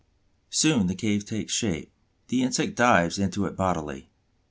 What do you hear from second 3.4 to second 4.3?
it bodily.